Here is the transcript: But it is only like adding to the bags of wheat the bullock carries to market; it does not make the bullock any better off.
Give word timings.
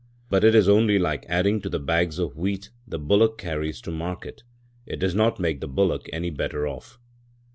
But 0.31 0.43
it 0.43 0.55
is 0.55 0.67
only 0.67 0.97
like 0.97 1.27
adding 1.29 1.61
to 1.61 1.69
the 1.69 1.77
bags 1.77 2.17
of 2.17 2.35
wheat 2.35 2.71
the 2.87 2.97
bullock 2.97 3.37
carries 3.37 3.79
to 3.81 3.91
market; 3.91 4.41
it 4.87 4.97
does 4.97 5.13
not 5.13 5.39
make 5.39 5.61
the 5.61 5.67
bullock 5.67 6.09
any 6.11 6.31
better 6.31 6.67
off. 6.67 6.97